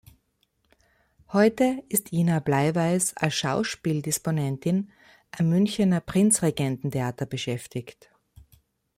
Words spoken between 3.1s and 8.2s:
als Schauspiel-Disponentin am Münchener Prinzregententheater beschäftigt.